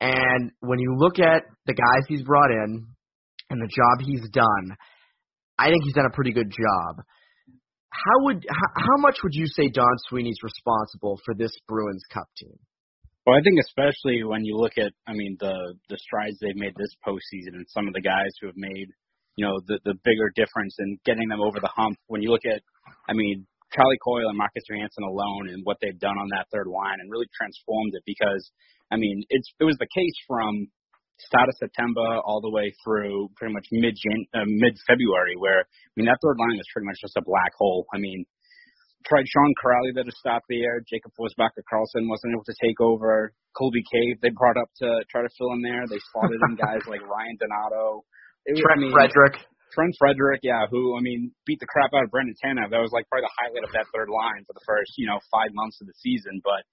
[0.03, 2.91] And when you look at the guys he's brought in
[3.51, 4.77] and the job he's done,
[5.59, 7.07] I think he's done a pretty good job
[7.93, 12.27] how would how, how much would you say Don Sweeney's responsible for this Bruins Cup
[12.37, 12.57] team?
[13.27, 16.75] Well, I think especially when you look at, I mean, the the strides they've made
[16.75, 18.89] this postseason, and some of the guys who have made,
[19.37, 21.99] you know, the the bigger difference in getting them over the hump.
[22.09, 22.63] When you look at,
[23.09, 26.67] I mean, Charlie Coyle and Marcus Johansson alone, and what they've done on that third
[26.67, 28.03] line, and really transformed it.
[28.07, 28.51] Because,
[28.91, 30.67] I mean, it's it was the case from
[31.19, 33.97] start of September all the way through pretty much mid
[34.35, 37.53] uh, mid February, where I mean that third line was pretty much just a black
[37.59, 37.87] hole.
[37.95, 38.25] I mean,
[39.07, 40.81] tried Sean Kuraly there to stop there.
[40.87, 43.33] Jakob Forsbacka Karlsson wasn't able to take over.
[43.57, 45.85] Colby Cave they brought up to try to fill in there.
[45.87, 48.05] They slotted in guys like Ryan Donato.
[48.47, 49.39] It Trent I mean, Frederic.
[49.73, 52.71] Trent Frederic, yeah, who I mean beat the crap out of Brandon Tanev.
[52.71, 55.21] That was like probably the highlight of that third line for the first you know
[55.31, 56.65] five months of the season, but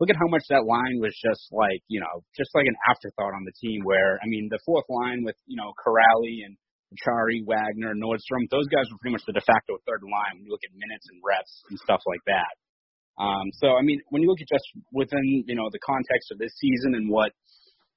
[0.00, 3.36] look at how much that line was just like, you know, just like an afterthought
[3.36, 6.56] on the team where, I mean, the fourth line with, you know, Kuraly and
[6.96, 10.50] Acciari, Wagner, Nordstrom, those guys were pretty much the de facto third line when you
[10.50, 12.54] look at minutes and reps and stuff like that.
[13.20, 16.40] Um, so, I mean, when you look at just within, you know, the context of
[16.40, 17.36] this season and what,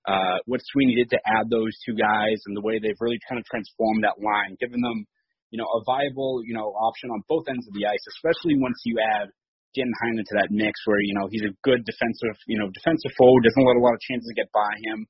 [0.04, 3.40] uh, what Sweeney did to add those two guys and the way they've really kind
[3.40, 5.08] of transformed that line, giving them,
[5.56, 8.84] you know, a viable, you know, option on both ends of the ice, especially once
[8.84, 9.32] you add
[9.74, 13.12] getting Heinen into that mix where, you know, he's a good defensive, you know, defensive
[13.18, 15.06] forward, doesn't let a lot of chances get by him.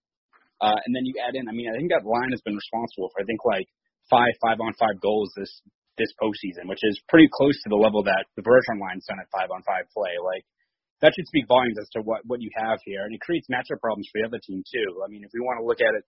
[0.63, 3.11] Uh, and then you add in, I mean, I think that line has been responsible
[3.11, 3.67] for, I think, like
[4.09, 5.51] five five on five goals this
[5.97, 9.29] this postseason, which is pretty close to the level that the Bergeron line's done at
[9.29, 10.17] five on five play.
[10.17, 10.43] Like
[11.01, 13.79] that should speak volumes as to what what you have here, and it creates matchup
[13.79, 15.03] problems for the other team too.
[15.05, 16.03] I mean, if we want to look at it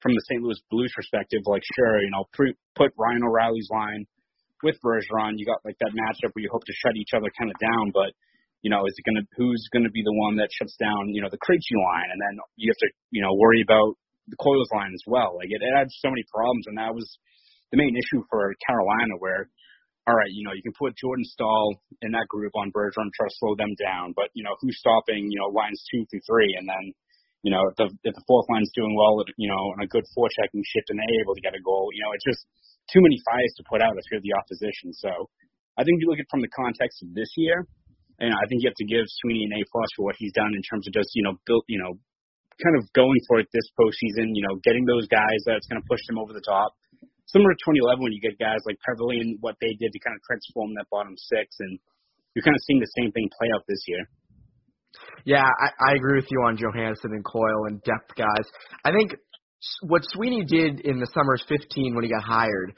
[0.00, 0.40] from the St.
[0.40, 4.06] Louis Blues perspective, like sure, you know, pre- put Ryan O'Reilly's line
[4.62, 7.50] with Bergeron, you got like that matchup where you hope to shut each other kind
[7.50, 8.12] of down, but
[8.62, 11.32] you know, is it gonna who's gonna be the one that shuts down, you know,
[11.32, 13.96] the Krejci line, and then you have to, you know, worry about
[14.28, 15.36] the Coyle's line as well.
[15.36, 17.08] Like it, it had so many problems, and that was
[17.72, 19.48] the main issue for Carolina, where
[20.08, 23.28] all right, you know, you can put Jordan Staal in that group on Bergeron, try
[23.28, 26.56] to slow them down, but you know, who's stopping, you know, lines two through three,
[26.58, 26.92] and then
[27.42, 30.04] you know, if the if the fourth line's doing well, you know, on a good
[30.12, 32.44] forechecking shift and they're able to get a goal, you know, it's just
[32.90, 34.92] too many fires to put out if you're the opposition.
[34.92, 35.10] So
[35.78, 37.64] I think you look at it from the context of this year,
[38.18, 40.52] and I think you have to give Sweeney an A plus for what he's done
[40.52, 41.96] in terms of just you know built you know
[42.60, 44.36] kind of going for it this postseason.
[44.36, 46.76] You know, getting those guys that's going to push them over the top.
[47.32, 50.18] Similar to 2011 when you get guys like Peverley and what they did to kind
[50.18, 51.78] of transform that bottom six, and
[52.34, 54.02] you're kind of seeing the same thing play out this year.
[55.24, 58.46] Yeah, I, I agree with you on Johansson and Coyle and depth guys.
[58.84, 59.14] I think
[59.82, 62.74] what Sweeney did in the summer of 15 when he got hired,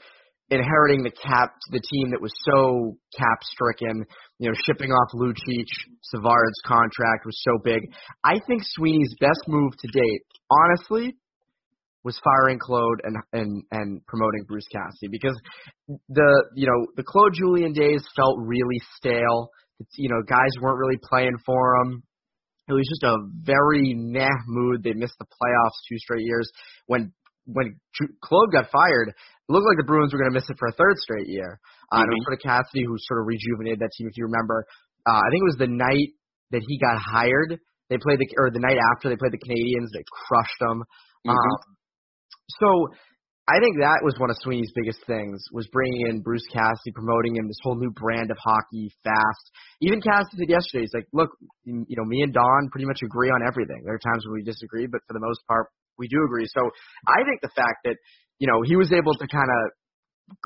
[0.49, 4.05] inheriting the cap, the team that was so cap stricken,
[4.39, 5.67] you know, shipping off Lucic,
[6.03, 7.81] Savard's contract was so big.
[8.23, 11.15] I think Sweeney's best move to date, honestly,
[12.03, 15.39] was firing Claude and and and promoting Bruce Cassidy because
[16.09, 19.49] the you know the Claude Julien days felt really stale.
[19.95, 22.03] You know, guys weren't really playing for him.
[22.67, 24.83] It was just a very nah mood.
[24.83, 26.49] They missed the playoffs two straight years.
[26.87, 27.11] When
[27.45, 27.75] when
[28.23, 30.71] Claude got fired, it looked like the Bruins were going to miss it for a
[30.71, 31.59] third straight year.
[31.91, 32.03] Uh, mm-hmm.
[32.03, 34.07] And it was sort of Cassidy who sort of rejuvenated that team.
[34.07, 34.65] If you remember,
[35.05, 36.15] uh, I think it was the night
[36.51, 37.59] that he got hired.
[37.89, 39.91] They played the or the night after they played the Canadiens.
[39.91, 40.87] They crushed them.
[41.27, 41.35] Mm-hmm.
[41.35, 41.59] Um,
[42.63, 42.69] so
[43.43, 47.35] I think that was one of Sweeney's biggest things was bringing in Bruce Cassidy, promoting
[47.35, 49.45] him this whole new brand of hockey, fast.
[49.83, 53.27] Even Cassidy said yesterday, he's like, "Look, you know, me and Don pretty much agree
[53.27, 53.83] on everything.
[53.83, 55.67] There are times when we disagree, but for the most part,
[55.99, 56.71] we do agree." So
[57.03, 57.99] I think the fact that
[58.39, 59.61] you know he was able to kind of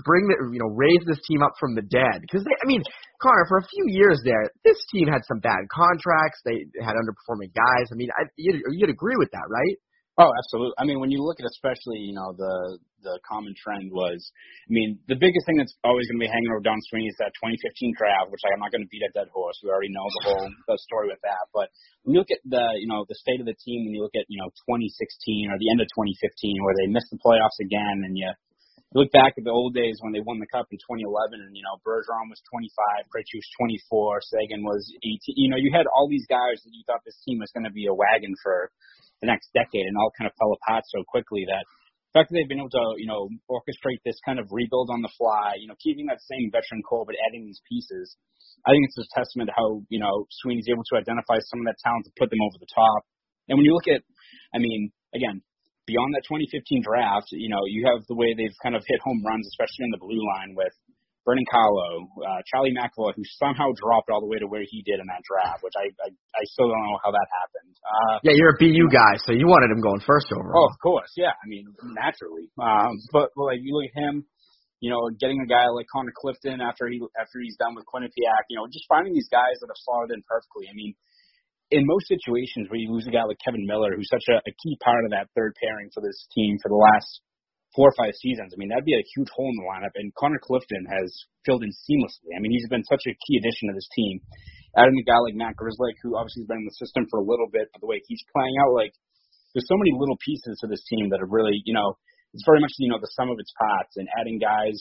[0.01, 2.81] bring the you know raise this team up from the dead because I mean
[3.21, 7.53] Conor for a few years there this team had some bad contracts they had underperforming
[7.53, 9.77] guys I mean I, you'd, you'd agree with that right
[10.17, 10.73] Oh, absolutely.
[10.81, 14.17] I mean, when you look at especially, you know, the the common trend was,
[14.65, 17.15] I mean, the biggest thing that's always going to be hanging over Don Sweeney is
[17.21, 19.61] that 2015 draft, which I'm not going to beat a dead horse.
[19.61, 21.45] We already know the whole the story with that.
[21.53, 21.69] But
[22.01, 24.17] when you look at the, you know, the state of the team, when you look
[24.17, 28.01] at, you know, 2016 or the end of 2015, where they missed the playoffs again,
[28.01, 28.25] and you
[28.95, 31.63] look back at the old days when they won the cup in 2011, and you
[31.63, 33.49] know, Bergeron was 25, Krejci was
[33.91, 35.19] 24, Seguin was 18.
[35.35, 37.73] You know, you had all these guys that you thought this team was going to
[37.73, 38.71] be a wagon for
[39.19, 42.39] the next decade, and all kind of fell apart so quickly that the fact that
[42.39, 45.67] they've been able to, you know, orchestrate this kind of rebuild on the fly, you
[45.67, 48.15] know, keeping that same veteran core but adding these pieces,
[48.63, 51.67] I think it's a testament to how, you know, Sweeney's able to identify some of
[51.67, 53.03] that talent to put them over the top.
[53.51, 54.01] And when you look at,
[54.55, 55.43] I mean, again,
[55.87, 59.23] beyond that 2015 draft, you know, you have the way they've kind of hit home
[59.23, 60.75] runs, especially in the blue line with
[61.23, 65.03] Brandon Carlo, uh, Charlie McAvoy, who somehow dropped all the way to where he did
[65.03, 67.73] in that draft, which I I, I still don't know how that happened.
[67.83, 70.63] Uh, yeah, you're a BU guy, so you wanted him going first overall.
[70.63, 71.35] Oh, of course, yeah.
[71.35, 71.67] I mean,
[71.99, 72.47] naturally.
[72.55, 74.23] Um, but like you look at him,
[74.79, 78.47] you know, getting a guy like Connor Clifton after he after he's done with Quinnipiac,
[78.47, 80.71] you know, just finding these guys that have slotted in perfectly.
[80.71, 80.95] I mean,
[81.71, 84.53] in most situations where you lose a guy like Kevan Miller, who's such a, a
[84.63, 87.21] key part of that third pairing for this team for the last
[87.75, 88.55] four or five seasons.
[88.55, 89.93] I mean, that'd be a huge hole in the lineup.
[89.99, 91.11] And Connor Clifton has
[91.43, 92.31] filled in seamlessly.
[92.31, 94.23] I mean, he's been such a key addition to this team.
[94.79, 97.27] Adding a guy like Matt Grzelcyk, who obviously has been in the system for a
[97.27, 98.95] little bit, but the way he's playing out, like,
[99.51, 101.97] there's so many little pieces to this team that are really, you know,
[102.33, 103.97] it's very much, you know, the sum of its parts.
[103.97, 104.77] And adding guys,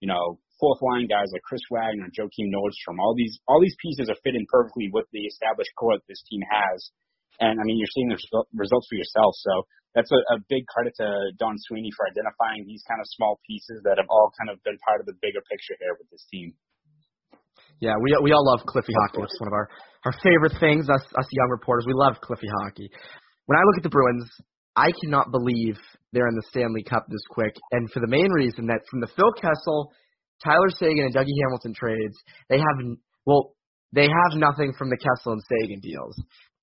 [0.00, 4.08] you know, fourth line guys like Chris Wagner, Joakim Nordstrom, all these all these pieces
[4.08, 6.90] are fitting perfectly with the established core that this team has.
[7.40, 8.20] And I mean, you're seeing the
[8.52, 9.32] results for yourself.
[9.40, 13.40] So that's a, a big credit to Don Sweeney for identifying these kind of small
[13.48, 16.24] pieces that have all kind of been part of the bigger picture here with this
[16.28, 16.52] team.
[17.80, 19.24] Yeah, we we all love Cliffy hockey.
[19.24, 19.68] It's one of our
[20.04, 20.88] our favorite things.
[20.88, 22.88] Us us young reporters, we love Cliffy hockey.
[23.46, 24.28] When I look at the Bruins,
[24.80, 25.76] I cannot believe
[26.12, 29.12] they're in the Stanley Cup this quick, and for the main reason that from the
[29.14, 29.92] Phil Kessel,
[30.42, 32.16] Tyler Seguin, and Dougie Hamilton trades,
[32.48, 33.54] they have well,
[33.92, 36.16] they have nothing from the Kessel and Seguin deals.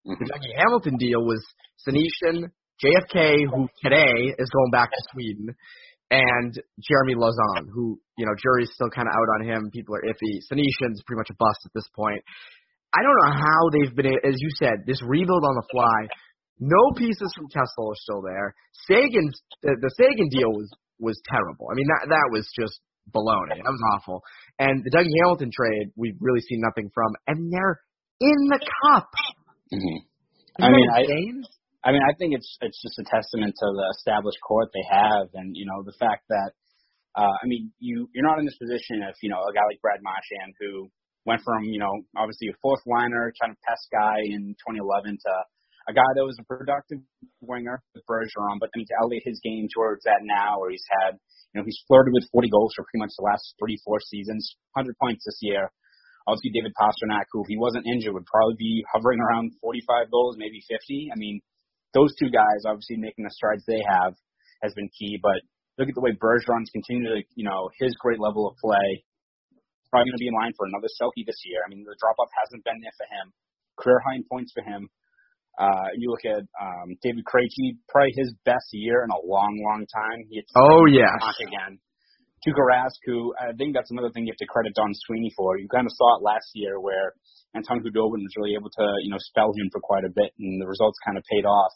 [0.07, 0.17] Mm-hmm.
[0.17, 1.45] The Dougie Hamilton deal was
[1.87, 2.49] Senyshyn,
[2.83, 5.53] JFK, who today is going back to Sweden,
[6.09, 9.69] and Jeremy Lauzon, who, you know, jury's still kind of out on him.
[9.71, 10.41] People are iffy.
[10.49, 12.23] Senyshyn's pretty much a bust at this point.
[12.95, 16.07] I don't know how they've been, as you said, this rebuild on the fly.
[16.59, 18.55] No pieces from Kessel are still there.
[18.89, 21.67] Seguin's the, the Seguin deal was was terrible.
[21.71, 22.79] I mean that that was just
[23.13, 23.57] baloney.
[23.57, 24.23] That was awful.
[24.59, 27.13] And the Dougie Hamilton trade, we've really seen nothing from.
[27.27, 27.79] And they're
[28.19, 29.09] in the cup.
[29.71, 30.63] Mm-hmm.
[30.63, 31.01] I mean, I,
[31.87, 35.29] I mean, I think it's it's just a testament to the established court they have,
[35.35, 36.51] and you know the fact that,
[37.15, 39.81] uh, I mean, you you're not in this position if you know a guy like
[39.81, 40.89] Brad Marchand who
[41.25, 45.33] went from you know obviously a fourth liner kind of pest guy in 2011 to
[45.87, 46.99] a guy that was a productive
[47.39, 51.15] winger with Bergeron, but then to elevate his game towards that now, where he's had
[51.55, 54.55] you know he's flirted with 40 goals for pretty much the last three four seasons,
[54.75, 55.71] 100 points this year.
[56.27, 60.35] Obviously, David Pastrnak, who if he wasn't injured, would probably be hovering around 45 goals,
[60.35, 61.07] maybe 50.
[61.07, 61.39] I mean,
[61.95, 64.11] those two guys, obviously making the strides they have,
[64.59, 65.15] has been key.
[65.23, 65.39] But
[65.79, 69.07] look at the way Bergeron's continued to, you know, his great level of play.
[69.87, 71.63] Probably going to be in line for another Selke this year.
[71.63, 73.31] I mean, the drop off hasn't been there for him.
[73.79, 74.91] Career high in points for him.
[75.57, 79.85] Uh, you look at um, David Krejci, probably his best year in a long, long
[79.89, 80.25] time.
[80.29, 81.09] He oh yeah,
[81.41, 81.81] again.
[82.45, 85.57] Tuukka Rask, who I think that's another thing you have to credit Don Sweeney for.
[85.57, 87.17] You kind of saw it last year where
[87.55, 90.61] Anton Khudobin was really able to, you know, spell him for quite a bit, and
[90.61, 91.73] the results kind of paid off.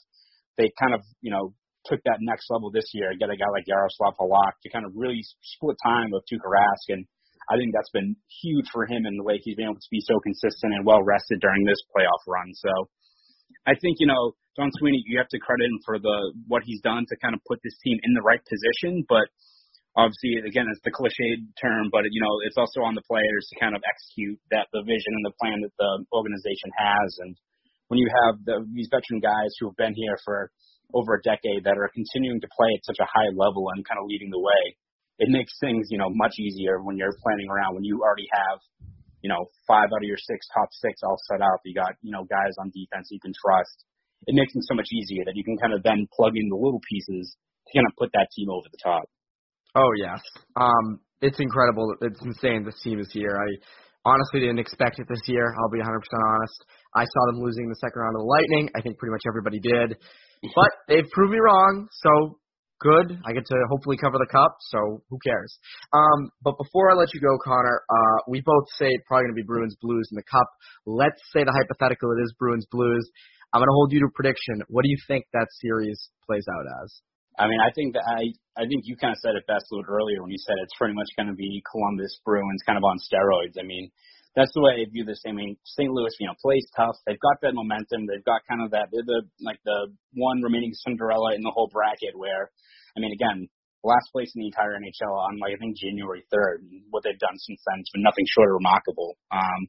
[0.57, 1.57] They kind of, you know,
[1.89, 4.85] took that next level this year, and get a guy like Jaroslav Halak to kind
[4.85, 7.09] of really split time with Tuukka Rask, and
[7.49, 8.15] I think that's been
[8.45, 11.01] huge for him in the way he's been able to be so consistent and well
[11.01, 12.53] rested during this playoff run.
[12.53, 12.69] So
[13.67, 16.81] I think, you know, Don Sweeney, you have to credit him for the what he's
[16.81, 19.29] done to kind of put this team in the right position, but
[19.95, 23.59] obviously, again, it's the cliched term, but you know, it's also on the players to
[23.59, 27.09] kind of execute that the vision and the plan that the organization has.
[27.23, 27.35] And
[27.87, 30.51] when you have the, these veteran guys who have been here for
[30.91, 33.99] over a decade that are continuing to play at such a high level and kind
[33.99, 34.75] of leading the way,
[35.19, 38.59] it makes things, you know, much easier when you're planning around when you already have,
[39.21, 41.61] you know, five out of your six top six all set up.
[41.65, 43.85] You got, you know, guys on defense you can trust.
[44.27, 46.57] It makes things so much easier that you can kind of then plug in the
[46.57, 47.35] little pieces
[47.67, 49.05] to kind of put that team over the top.
[49.75, 50.21] Oh yes.
[50.55, 51.95] Um, it's incredible.
[52.01, 52.65] It's insane.
[52.65, 53.37] This team is here.
[53.37, 53.49] I
[54.05, 55.53] honestly didn't expect it this year.
[55.57, 56.57] I'll be 100% honest.
[56.95, 58.69] I saw them losing the second round of the Lightning.
[58.75, 59.97] I think pretty much everybody did.
[60.41, 61.87] But they've proved me wrong.
[61.91, 62.40] So
[62.81, 63.21] good.
[63.23, 64.57] I get to hopefully cover the cup.
[64.73, 65.53] So who cares?
[65.93, 69.35] Um, but before I let you go, Conor, uh, we both say it's probably going
[69.37, 70.49] to be Bruins Blues in the cup.
[70.85, 73.05] Let's say the hypothetical it is Bruins Blues.
[73.53, 74.63] I'm going to hold you to prediction.
[74.67, 76.89] What do you think that series plays out as?
[77.39, 79.75] I mean, I think that I I think you kind of said it best a
[79.75, 82.83] little earlier when you said it's pretty much going to be Columbus Bruins kind of
[82.83, 83.55] on steroids.
[83.55, 83.89] I mean,
[84.35, 85.19] that's the way I view this.
[85.27, 85.91] I mean, St.
[85.91, 86.95] Louis, you know, plays tough.
[87.05, 88.07] They've got that momentum.
[88.07, 88.87] They've got kind of that.
[88.91, 92.15] They're the like the one remaining Cinderella in the whole bracket.
[92.15, 92.51] Where,
[92.95, 93.51] I mean, again,
[93.83, 96.63] last place in the entire NHL on like I think January 3rd.
[96.89, 99.19] What they've done since then has been nothing short of remarkable.
[99.35, 99.67] Um,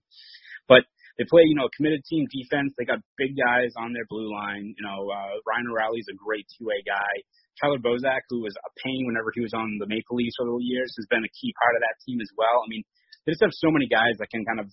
[0.70, 0.87] but
[1.18, 2.72] they play, you know, a committed team defense.
[2.79, 4.79] They got big guys on their blue line.
[4.79, 7.12] You know, uh, Ryan O'Reilly's a great two-way guy.
[7.61, 10.57] Tyler Bozak, who was a pain whenever he was on the Maple Leafs for the
[10.64, 12.64] years, has been a key part of that team as well.
[12.64, 12.83] I mean,
[13.25, 14.67] they just have so many guys that can kind of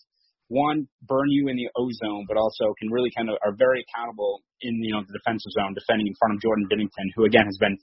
[0.50, 4.42] one burn you in the ozone, but also can really kind of are very accountable
[4.66, 7.58] in you know the defensive zone, defending in front of Jordan Binnington, who again has
[7.62, 7.78] been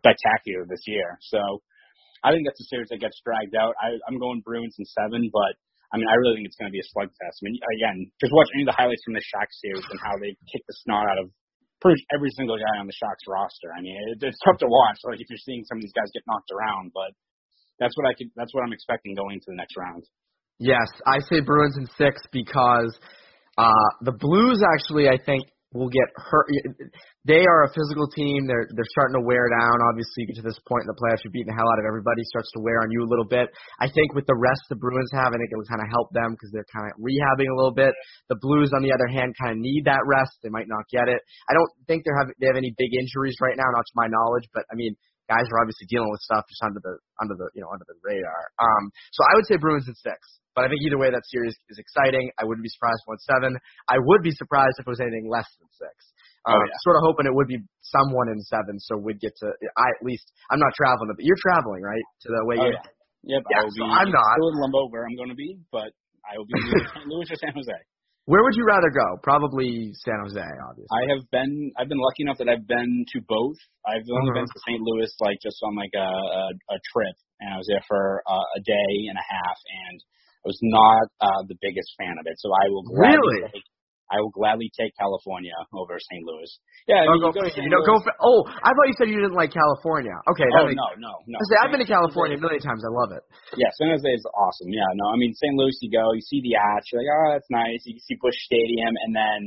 [0.00, 1.20] spectacular this year.
[1.28, 1.40] So
[2.24, 3.76] I think that's a series that gets dragged out.
[3.76, 5.52] I, I'm going Bruins in seven, but
[5.92, 7.36] I mean I really think it's going to be a slugfest.
[7.36, 10.16] I mean again, just watch any of the highlights from the Sharks series and how
[10.16, 11.28] they kick the snot out of
[11.84, 13.76] pretty every single guy on the Sharks roster.
[13.76, 15.04] I mean, it, it's tough to watch.
[15.04, 17.12] Like if you're seeing some of these guys get knocked around, but
[17.78, 18.28] that's what I could.
[18.36, 20.04] That's what I'm expecting going into the next round.
[20.58, 22.96] Yes, I say Bruins in six because
[23.58, 25.44] uh, the Blues actually, I think,
[25.76, 26.48] will get hurt.
[27.28, 28.48] They are a physical team.
[28.48, 29.76] They're they're starting to wear down.
[29.92, 31.84] Obviously, you get to this point in the playoffs, you're beating the hell out of
[31.84, 32.24] everybody.
[32.32, 33.52] Starts to wear on you a little bit.
[33.82, 36.08] I think with the rest the Bruins have, I think it will kind of help
[36.16, 37.92] them because they're kind of rehabbing a little bit.
[38.32, 40.40] The Blues, on the other hand, kind of need that rest.
[40.40, 41.20] They might not get it.
[41.50, 44.08] I don't think they have they have any big injuries right now, not to my
[44.08, 44.48] knowledge.
[44.56, 47.62] But I mean, guys are obviously dealing with stuff just under the under the you
[47.62, 48.50] know under the radar.
[48.58, 50.18] Um, so I would say Bruins in six.
[50.56, 52.32] But I think either way, that series is exciting.
[52.40, 53.52] I wouldn't be surprised if it went seven.
[53.92, 55.92] I would be surprised if it was anything less than six.
[56.48, 56.72] Oh, yeah.
[56.80, 59.52] Sort of hoping it would be someone in seven, so we'd get to.
[59.76, 62.00] I at least I'm not traveling, but you're traveling, right?
[62.24, 62.56] To the way.
[62.56, 63.36] Oh, you, yeah.
[63.36, 63.42] Yep.
[63.50, 64.34] Yeah, I will so be I'm not.
[64.40, 65.92] still in limbo where I'm going to be, but
[66.24, 67.76] I will be in Louis or San Jose.
[68.26, 69.18] Where would you rather go?
[69.22, 70.90] Probably San Jose, obviously.
[70.90, 73.58] I have been I've been lucky enough that I've been to both.
[73.86, 74.42] I've only Uh-huh.
[74.42, 74.82] been to St.
[74.82, 78.46] Louis like just on like a a, a trip, and I was there for uh,
[78.58, 79.98] a day and a half, and
[80.42, 82.34] I was not uh, the biggest fan of it.
[82.38, 83.42] So I will gladly Really?
[83.54, 83.66] take,
[84.06, 86.22] I will gladly take California over St.
[86.22, 86.50] Louis.
[86.86, 87.66] Yeah, I mean, go, you go St.
[87.66, 87.98] you know, go.
[87.98, 90.14] For, oh, I thought you said you didn't like California.
[90.30, 90.46] Okay.
[90.46, 91.36] Oh makes, no, no, no.
[91.38, 92.86] I say, I've been to California a million times.
[92.86, 93.26] I love it.
[93.58, 94.70] Yeah, San Jose is awesome.
[94.70, 95.54] Yeah, no, I mean St.
[95.58, 97.82] Louis, you go, you see the arch, you're like, oh, that's nice.
[97.82, 99.38] You see Busch Stadium, and then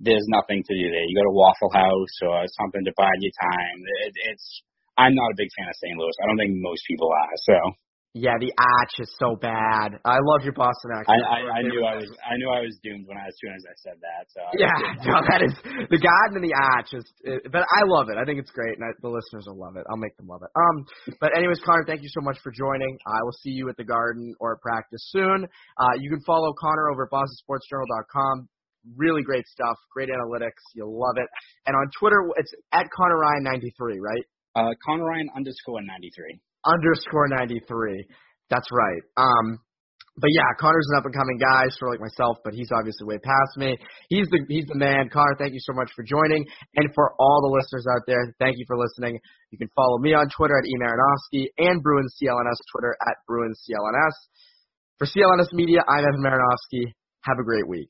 [0.00, 1.04] there's nothing to do there.
[1.04, 3.78] You go to Waffle House or something to bide your time.
[4.08, 4.64] It, it's
[4.96, 5.96] I'm not a big fan of St.
[5.96, 6.16] Louis.
[6.20, 7.36] I don't think most people are.
[7.44, 7.56] So
[8.12, 9.94] Yeah, the arch is so bad.
[10.02, 11.22] I love your Boston I, accent.
[11.30, 13.62] I, I knew I was I knew I was doomed when I as soon as
[13.62, 14.26] I said that.
[14.34, 15.54] So I- Yeah, no, that is
[15.86, 18.18] the garden and the arch is, it, but I love it.
[18.18, 19.86] I think it's great, and I, the listeners will love it.
[19.86, 20.50] I'll make them love it.
[20.58, 22.98] Um, but anyways, Conor, thank you so much for joining.
[23.06, 25.46] I will see you at the garden or at practice soon.
[25.78, 28.48] Uh, you can follow Conor over at BostonSportsJournal.com.
[28.96, 30.58] Really great stuff, great analytics.
[30.74, 31.28] You'll love it.
[31.66, 34.24] And on Twitter, it's at Conor Ryan 93, right?
[34.56, 36.40] uh, Conor Ryan underscore ninety three.
[36.64, 38.06] Underscore 93.
[38.50, 39.02] That's right.
[39.16, 39.60] Um,
[40.20, 43.06] but yeah, Conor's an up and coming guy, sort of like myself, but he's obviously
[43.06, 43.78] way past me.
[44.08, 45.08] He's the he's the man.
[45.08, 46.44] Conor, thank you so much for joining,
[46.76, 49.18] and for all the listeners out there, thank you for listening.
[49.50, 54.16] You can follow me on Twitter at emarinovsky and Bruins CLNS Twitter at Bruins CLNS.
[54.98, 56.92] For CLNS Media, I'm Evan Marinovsky.
[57.22, 57.88] Have a great week.